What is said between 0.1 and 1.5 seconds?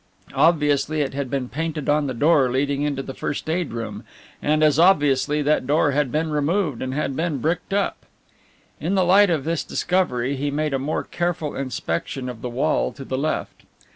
Obviously it had been